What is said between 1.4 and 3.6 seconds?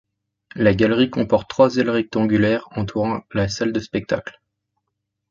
trois ailes rectangulaires entourant la